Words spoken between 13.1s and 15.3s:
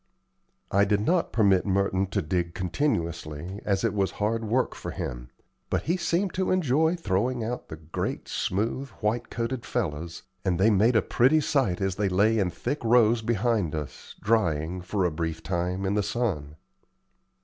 behind us, drying, for a